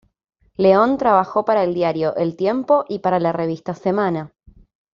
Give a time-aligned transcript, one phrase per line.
[0.57, 4.33] León trabajó para el diario "El Tiempo" y para la revista "Semana".